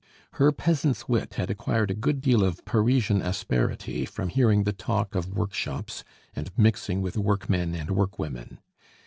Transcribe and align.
Her 0.31 0.51
peasant's 0.51 1.07
wit 1.07 1.35
had 1.35 1.51
acquired 1.51 1.91
a 1.91 1.93
good 1.93 2.21
deal 2.21 2.43
of 2.43 2.65
Parisian 2.65 3.21
asperity 3.21 4.03
from 4.07 4.29
hearing 4.29 4.63
the 4.63 4.73
talk 4.73 5.13
of 5.13 5.29
workshops 5.37 6.03
and 6.35 6.49
mixing 6.57 7.03
with 7.03 7.17
workmen 7.19 7.75
and 7.75 7.89
workwomen. 7.91 8.57